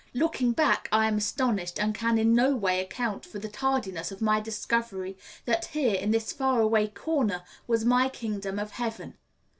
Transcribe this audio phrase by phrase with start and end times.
[0.15, 4.19] Looking back I am astonished, and can in no way account for the tardiness of
[4.19, 9.19] my discovery that here, in this far away corner, was my kingdom of heaven.